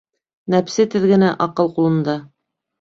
[0.53, 2.19] Нәпсе теҙгене аҡыл ҡулында.